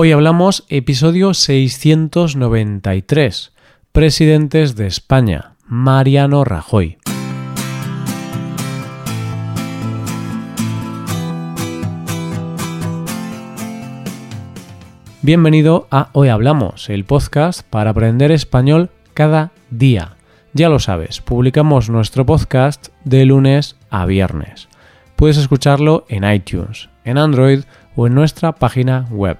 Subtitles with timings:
[0.00, 3.52] Hoy hablamos episodio 693,
[3.90, 6.98] Presidentes de España, Mariano Rajoy.
[15.20, 20.16] Bienvenido a Hoy Hablamos, el podcast para aprender español cada día.
[20.52, 24.68] Ya lo sabes, publicamos nuestro podcast de lunes a viernes.
[25.16, 27.64] Puedes escucharlo en iTunes, en Android
[27.96, 29.38] o en nuestra página web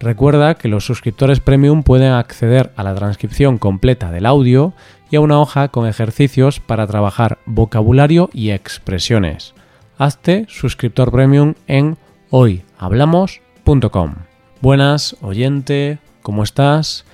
[0.00, 4.72] Recuerda que los suscriptores premium pueden acceder a la transcripción completa del audio
[5.10, 9.54] y a una hoja con ejercicios para trabajar vocabulario y expresiones.
[9.98, 11.98] Hazte suscriptor premium en
[12.30, 14.14] hoyhablamos.com.
[14.60, 17.04] Buenas, oyente, ¿cómo estás?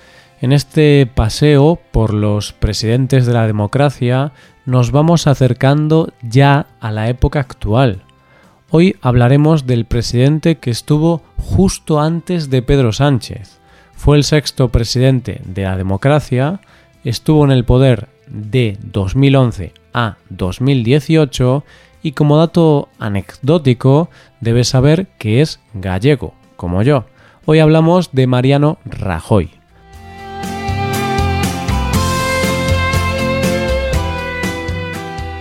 [0.41, 4.31] En este paseo por los presidentes de la democracia
[4.65, 8.03] nos vamos acercando ya a la época actual,
[8.77, 13.61] Hoy hablaremos del presidente que estuvo justo antes de Pedro Sánchez.
[13.93, 16.59] Fue el sexto presidente de la democracia,
[17.05, 21.63] estuvo en el poder de 2011 a 2018
[22.03, 24.09] y como dato anecdótico
[24.41, 27.05] debes saber que es gallego, como yo.
[27.45, 29.51] Hoy hablamos de Mariano Rajoy.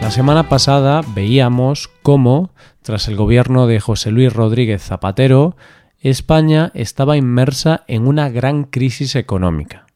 [0.00, 2.50] La semana pasada veíamos cómo,
[2.84, 5.56] tras el gobierno de José Luis Rodríguez Zapatero,
[6.00, 9.86] España estaba inmersa en una gran crisis económica.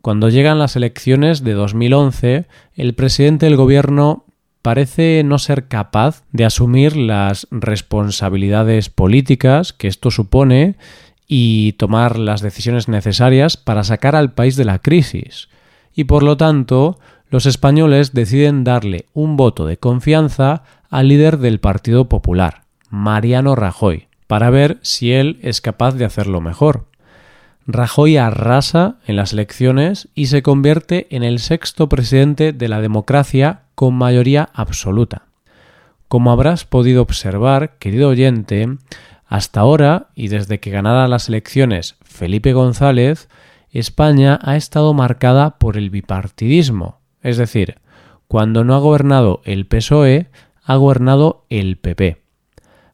[0.00, 4.26] Cuando llegan las elecciones de 2011, el presidente del gobierno
[4.62, 10.76] parece no ser capaz de asumir las responsabilidades políticas que esto supone
[11.26, 15.48] y tomar las decisiones necesarias para sacar al país de la crisis.
[15.92, 21.60] Y por lo tanto, los españoles deciden darle un voto de confianza al líder del
[21.60, 26.86] Partido Popular, Mariano Rajoy, para ver si él es capaz de hacerlo mejor.
[27.66, 33.62] Rajoy arrasa en las elecciones y se convierte en el sexto presidente de la democracia
[33.76, 35.26] con mayoría absoluta.
[36.08, 38.68] Como habrás podido observar, querido oyente,
[39.26, 43.28] hasta ahora y desde que ganara las elecciones Felipe González,
[43.70, 47.76] España ha estado marcada por el bipartidismo, es decir,
[48.26, 50.28] cuando no ha gobernado el PSOE,
[50.70, 52.18] ha gobernado el PP.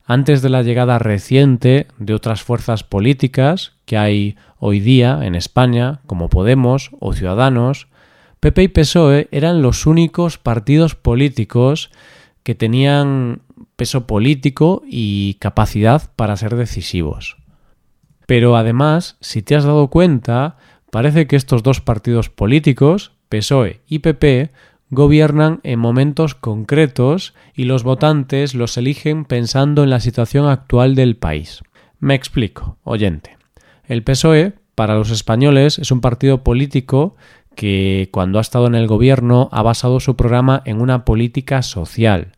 [0.07, 6.01] Antes de la llegada reciente de otras fuerzas políticas que hay hoy día en España,
[6.07, 7.89] como Podemos o Ciudadanos,
[8.41, 11.91] PP y PSOE eran los únicos partidos políticos
[12.45, 13.43] que tenían
[13.77, 17.37] peso político y capacidad para ser decisivos.
[18.27, 20.57] Pero además, si te has dado cuenta,
[20.91, 24.51] parece que estos dos partidos políticos, PSOE y PP
[24.91, 31.17] gobiernan en momentos concretos y los votantes los eligen pensando en la situación actual del
[31.17, 31.63] país.
[31.99, 33.37] Me explico, oyente.
[33.87, 37.17] El PSOE, para los españoles, es un partido político
[37.55, 42.33] que, cuando ha estado en el gobierno, ha basado su programa en una política social.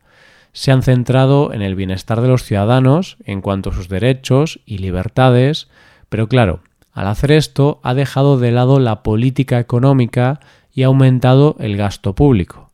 [0.53, 4.79] Se han centrado en el bienestar de los ciudadanos en cuanto a sus derechos y
[4.79, 5.67] libertades,
[6.07, 6.61] pero claro,
[6.93, 10.39] al hacer esto ha dejado de lado la política económica
[10.79, 12.71] y ha aumentado el gasto público.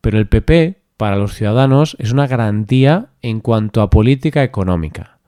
[0.00, 5.18] Pero el PP, para los ciudadanos, es una garantía en cuanto a política económica.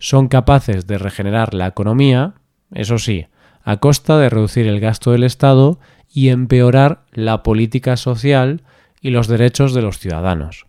[0.00, 2.34] Son capaces de regenerar la economía,
[2.74, 3.26] eso sí,
[3.62, 5.78] a costa de reducir el gasto del Estado
[6.12, 8.64] y empeorar la política social
[9.00, 10.66] y los derechos de los ciudadanos.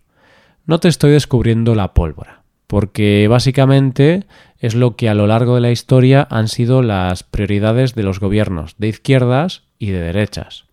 [0.64, 4.26] No te estoy descubriendo la pólvora, porque básicamente
[4.60, 8.20] es lo que a lo largo de la historia han sido las prioridades de los
[8.20, 10.69] gobiernos de izquierdas y de derechas.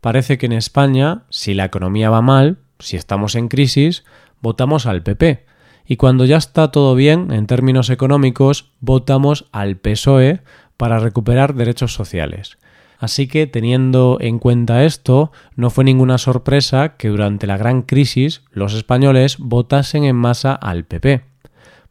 [0.00, 4.04] Parece que en España, si la economía va mal, si estamos en crisis,
[4.40, 5.44] votamos al PP.
[5.86, 10.42] Y cuando ya está todo bien, en términos económicos, votamos al PSOE
[10.76, 12.58] para recuperar derechos sociales.
[12.98, 18.42] Así que, teniendo en cuenta esto, no fue ninguna sorpresa que durante la gran crisis
[18.50, 21.24] los españoles votasen en masa al PP.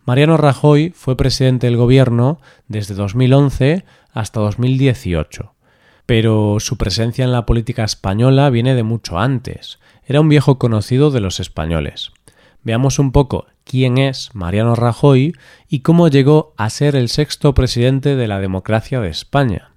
[0.05, 5.56] Mariano Rajoy fue presidente del gobierno desde 2011 hasta 2018
[6.07, 9.77] pero su presencia en la política española viene de mucho antes.
[10.05, 12.11] Era un viejo conocido de los españoles.
[12.63, 15.35] Veamos un poco quién es Mariano Rajoy
[15.67, 19.71] y cómo llegó a ser el sexto presidente de la democracia de España.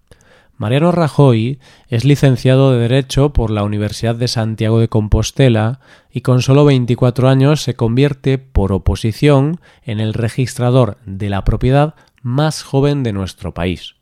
[0.56, 5.80] Mariano Rajoy es licenciado de Derecho por la Universidad de Santiago de Compostela
[6.12, 11.94] y con solo 24 años se convierte por oposición en el registrador de la propiedad
[12.22, 13.96] más joven de nuestro país.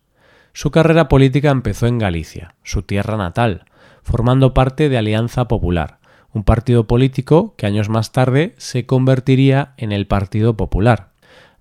[0.58, 3.66] Su carrera política empezó en Galicia, su tierra natal,
[4.02, 6.00] formando parte de Alianza Popular,
[6.32, 11.10] un partido político que años más tarde se convertiría en el Partido Popular.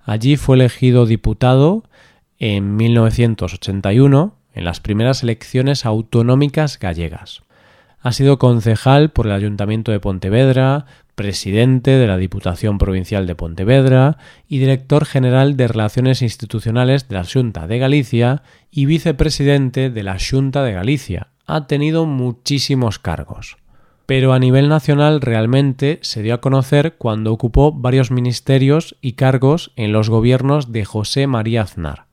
[0.02, 1.84] Allí fue elegido diputado
[2.40, 7.44] en 1981 en las primeras elecciones autonómicas gallegas.
[8.00, 14.20] Ha sido concejal por el Ayuntamiento de Pontevedra, presidente de la Diputación Provincial de Pontevedra
[14.48, 20.18] y director general de Relaciones Institucionales de la Junta de Galicia y vicepresidente de la
[20.20, 21.30] Junta de Galicia.
[21.48, 23.58] Ha tenido muchísimos cargos.
[24.06, 29.72] Pero a nivel nacional realmente se dio a conocer cuando ocupó varios ministerios y cargos
[29.76, 32.06] en los gobiernos de José María Aznar.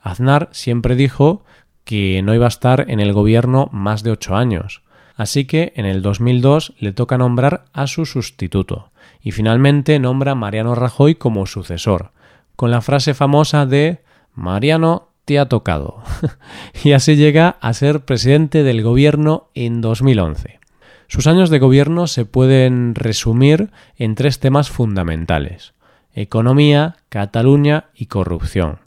[0.00, 1.44] Aznar siempre dijo
[1.84, 4.82] que no iba a estar en el gobierno más de ocho años,
[5.20, 8.90] Así que en el 2002 le toca nombrar a su sustituto
[9.20, 12.12] y finalmente nombra a Mariano Rajoy como sucesor,
[12.56, 14.00] con la frase famosa de
[14.34, 16.02] Mariano te ha tocado.
[16.84, 20.58] y así llega a ser presidente del gobierno en 2011.
[21.06, 25.74] Sus años de gobierno se pueden resumir en tres temas fundamentales
[26.14, 28.78] economía, Cataluña y corrupción.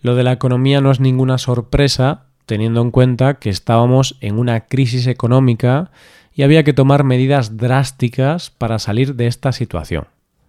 [0.00, 4.66] Lo de la economía no es ninguna sorpresa teniendo en cuenta que estábamos en una
[4.66, 5.90] crisis económica
[6.34, 10.06] y había que tomar medidas drásticas para salir de esta situación.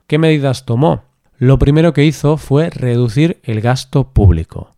[0.07, 1.04] ¿Qué medidas tomó?
[1.38, 4.72] Lo primero que hizo fue reducir el gasto público.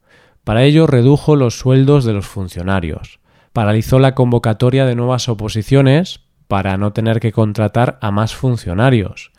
[0.44, 3.20] Para ello redujo los sueldos de los funcionarios,
[3.54, 9.32] paralizó la convocatoria de nuevas oposiciones para no tener que contratar a más funcionarios,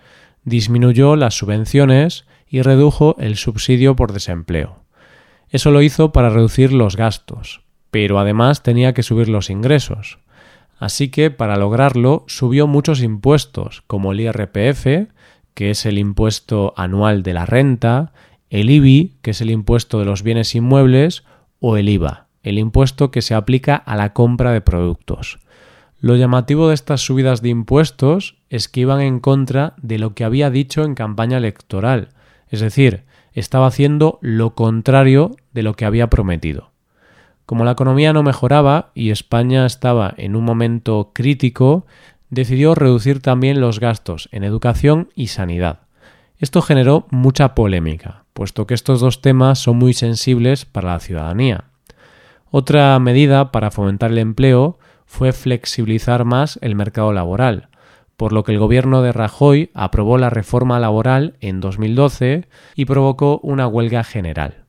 [0.44, 4.84] disminuyó las subvenciones y redujo el subsidio por desempleo.
[5.49, 10.19] Eso lo hizo para reducir los gastos, pero además tenía que subir los ingresos.
[10.79, 15.09] Así que para lograrlo subió muchos impuestos, como el IRPF,
[15.55, 18.12] que es el impuesto anual de la renta,
[18.50, 21.25] el IBI, que es el impuesto de los bienes inmuebles,
[21.61, 25.38] o el IVA, el impuesto que se aplica a la compra de productos.
[25.99, 30.25] Lo llamativo de estas subidas de impuestos es que iban en contra de lo que
[30.25, 32.11] había dicho en campaña electoral,
[32.49, 36.71] es decir, estaba haciendo lo contrario de lo que había prometido.
[37.46, 41.87] Como la economía no mejoraba y España estaba en un momento crítico,
[42.28, 45.81] decidió reducir también los gastos en educación y sanidad.
[46.38, 51.64] Esto generó mucha polémica, puesto que estos dos temas son muy sensibles para la ciudadanía.
[52.50, 57.69] Otra medida para fomentar el empleo fue flexibilizar más el mercado laboral,
[58.16, 63.38] por lo que el gobierno de Rajoy aprobó la reforma laboral en 2012 y provocó
[63.42, 64.65] una huelga general.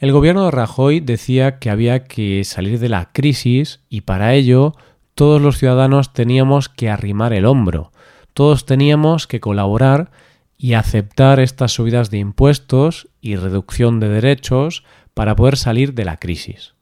[0.00, 4.74] El gobierno de Rajoy decía que había que salir de la crisis y para ello
[5.14, 7.92] todos los ciudadanos teníamos que arrimar el hombro,
[8.32, 10.10] todos teníamos que colaborar
[10.56, 16.16] y aceptar estas subidas de impuestos y reducción de derechos para poder salir de la
[16.16, 16.72] crisis.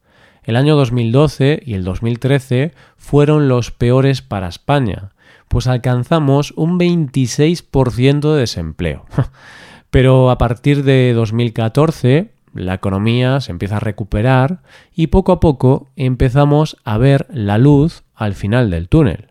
[0.44, 5.11] El año 2012 y el 2013 fueron los peores para España,
[5.49, 9.06] pues alcanzamos un 26% de desempleo.
[9.91, 14.62] Pero a partir de 2014 la economía se empieza a recuperar
[14.94, 19.28] y poco a poco empezamos a ver la luz al final del túnel.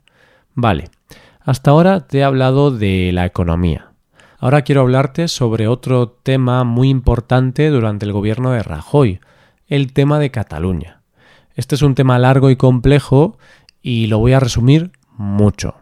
[0.54, 0.90] Vale,
[1.42, 3.92] hasta ahora te he hablado de la economía.
[4.40, 9.20] Ahora quiero hablarte sobre otro tema muy importante durante el gobierno de Rajoy,
[9.68, 11.02] el tema de Cataluña.
[11.56, 13.38] Este es un tema largo y complejo
[13.82, 15.76] y lo voy a resumir mucho.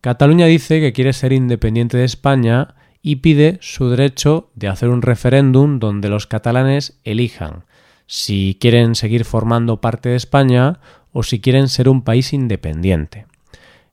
[0.00, 5.02] Cataluña dice que quiere ser independiente de España y pide su derecho de hacer un
[5.02, 7.64] referéndum donde los catalanes elijan
[8.08, 10.80] si quieren seguir formando parte de España
[11.12, 13.26] o si quieren ser un país independiente.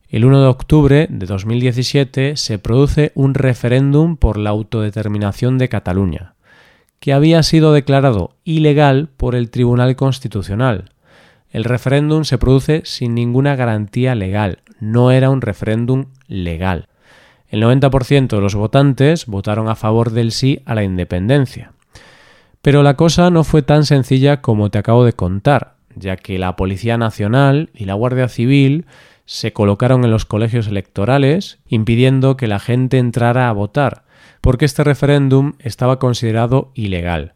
[0.08, 6.34] El 1 de octubre de 2017 se produce un referéndum por la autodeterminación de Cataluña,
[6.98, 10.92] que había sido declarado ilegal por el Tribunal Constitucional.
[11.50, 16.88] El referéndum se produce sin ninguna garantía legal, no era un referéndum legal.
[17.48, 21.72] El 90% de los votantes votaron a favor del sí a la independencia.
[22.62, 26.56] Pero la cosa no fue tan sencilla como te acabo de contar, ya que la
[26.56, 28.86] Policía Nacional y la Guardia Civil
[29.24, 34.04] se colocaron en los colegios electorales impidiendo que la gente entrara a votar,
[34.40, 37.34] porque este referéndum estaba considerado ilegal.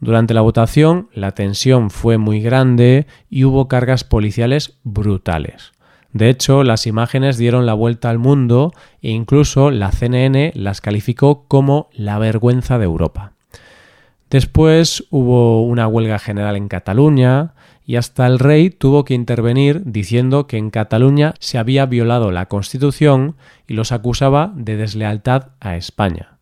[0.00, 5.72] Durante la votación la tensión fue muy grande y hubo cargas policiales brutales.
[6.12, 11.44] De hecho, las imágenes dieron la vuelta al mundo e incluso la CNN las calificó
[11.46, 13.32] como la vergüenza de Europa.
[14.28, 20.46] Después hubo una huelga general en Cataluña y hasta el rey tuvo que intervenir diciendo
[20.46, 23.36] que en Cataluña se había violado la Constitución
[23.66, 26.38] y los acusaba de deslealtad a España.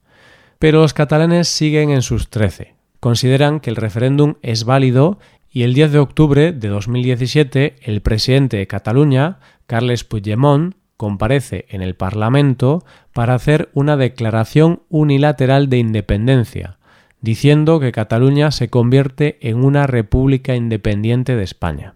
[0.58, 2.74] Pero los catalanes siguen en sus trece.
[3.00, 5.18] Consideran que el referéndum es válido
[5.50, 11.82] y el 10 de octubre de 2017 el presidente de Cataluña Carles Puigdemont comparece en
[11.82, 16.78] el Parlamento para hacer una declaración unilateral de independencia,
[17.20, 21.94] diciendo que Cataluña se convierte en una república independiente de España.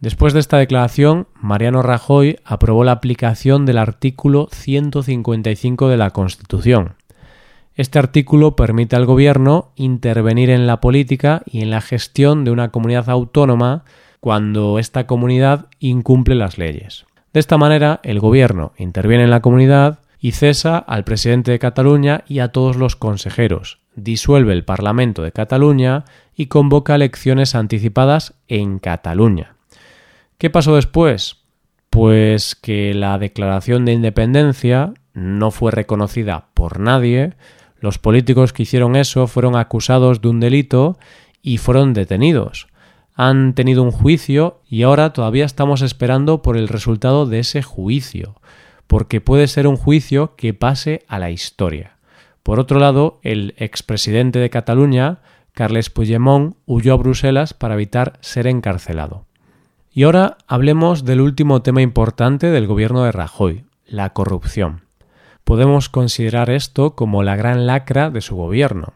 [0.00, 6.94] Después de esta declaración, Mariano Rajoy aprobó la aplicación del artículo 155 de la Constitución.
[7.76, 12.70] Este artículo permite al Gobierno intervenir en la política y en la gestión de una
[12.70, 13.84] comunidad autónoma
[14.20, 17.06] cuando esta comunidad incumple las leyes.
[17.32, 22.24] De esta manera, el Gobierno interviene en la comunidad y cesa al presidente de Cataluña
[22.26, 28.78] y a todos los consejeros, disuelve el Parlamento de Cataluña y convoca elecciones anticipadas en
[28.78, 29.54] Cataluña.
[30.38, 31.36] ¿Qué pasó después?
[31.90, 37.34] Pues que la declaración de independencia no fue reconocida por nadie,
[37.80, 40.98] los políticos que hicieron eso fueron acusados de un delito
[41.42, 42.67] y fueron detenidos.
[43.20, 48.36] Han tenido un juicio y ahora todavía estamos esperando por el resultado de ese juicio,
[48.86, 51.96] porque puede ser un juicio que pase a la historia.
[52.44, 55.18] Por otro lado, el expresidente de Cataluña,
[55.52, 59.26] Carles Puigdemont, huyó a Bruselas para evitar ser encarcelado.
[59.90, 64.82] Y ahora hablemos del último tema importante del gobierno de Rajoy, la corrupción.
[65.42, 68.92] Podemos considerar esto como la gran lacra de su gobierno.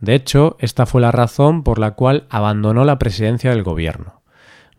[0.00, 4.22] De hecho, esta fue la razón por la cual abandonó la presidencia del gobierno.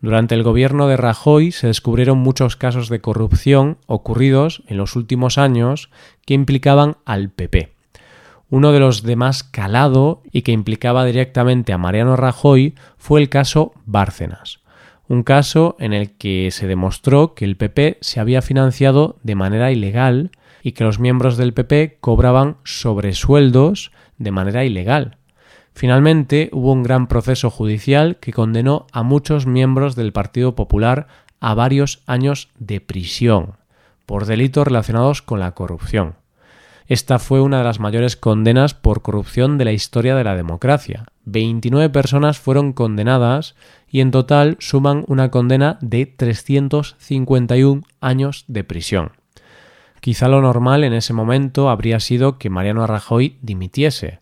[0.00, 5.38] Durante el gobierno de Rajoy se descubrieron muchos casos de corrupción ocurridos en los últimos
[5.38, 5.90] años
[6.26, 7.72] que implicaban al PP.
[8.50, 13.28] Uno de los de más calado y que implicaba directamente a Mariano Rajoy fue el
[13.28, 14.62] caso Bárcenas
[15.12, 19.70] un caso en el que se demostró que el PP se había financiado de manera
[19.70, 20.30] ilegal
[20.62, 25.18] y que los miembros del PP cobraban sobresueldos de manera ilegal.
[25.74, 31.08] Finalmente hubo un gran proceso judicial que condenó a muchos miembros del Partido Popular
[31.40, 33.54] a varios años de prisión
[34.06, 36.16] por delitos relacionados con la corrupción.
[36.86, 41.06] Esta fue una de las mayores condenas por corrupción de la historia de la democracia.
[41.24, 43.54] 29 personas fueron condenadas
[43.88, 49.21] y en total suman una condena de 351 años de prisión.
[50.02, 54.18] Quizá lo normal en ese momento habría sido que Mariano Rajoy dimitiese,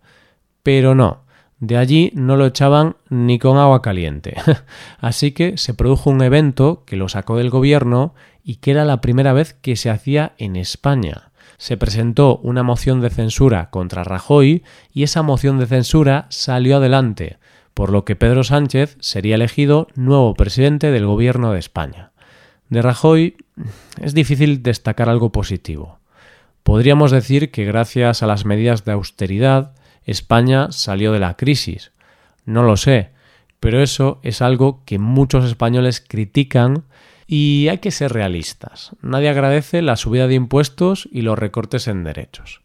[0.63, 1.23] pero no,
[1.59, 4.37] de allí no lo echaban ni con agua caliente.
[5.01, 9.01] Así que se produjo un evento que lo sacó del gobierno y que era la
[9.01, 14.65] primera vez que se hacía en España se presentó una moción de censura contra Rajoy
[14.95, 17.37] y esa moción de censura salió adelante,
[17.75, 22.10] por lo que Pedro Sánchez sería elegido nuevo presidente del gobierno de España.
[22.71, 23.37] De Rajoy
[24.01, 25.99] es difícil destacar algo positivo.
[26.63, 29.75] Podríamos decir que gracias a las medidas de austeridad
[30.05, 31.91] España salió de la crisis.
[32.45, 33.11] No lo sé,
[33.59, 36.85] pero eso es algo que muchos españoles critican
[37.27, 38.93] y hay que ser realistas.
[39.03, 42.61] Nadie agradece la subida de impuestos y los recortes en derechos.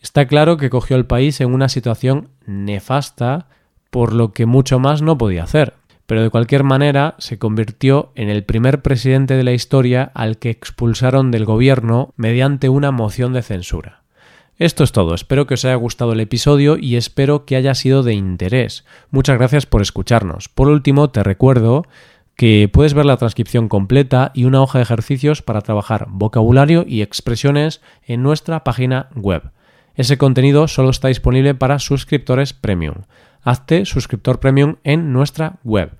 [0.00, 3.48] Está claro que cogió el país en una situación nefasta,
[3.90, 5.74] por lo que mucho más no podía hacer.
[6.10, 10.50] Pero de cualquier manera se convirtió en el primer presidente de la historia al que
[10.50, 14.02] expulsaron del gobierno mediante una moción de censura.
[14.56, 18.02] Esto es todo, espero que os haya gustado el episodio y espero que haya sido
[18.02, 18.84] de interés.
[19.12, 20.48] Muchas gracias por escucharnos.
[20.48, 21.86] Por último, te recuerdo
[22.34, 27.02] que puedes ver la transcripción completa y una hoja de ejercicios para trabajar vocabulario y
[27.02, 29.52] expresiones en nuestra página web.
[29.94, 33.02] Ese contenido solo está disponible para suscriptores premium.
[33.42, 35.99] Hazte suscriptor premium en nuestra web